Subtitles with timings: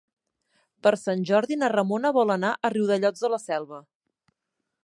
[0.87, 3.83] Per Sant Jordi na Ramona vol anar a Riudellots de la Selva.